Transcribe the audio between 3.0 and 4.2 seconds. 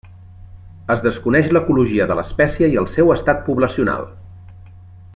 estat poblacional.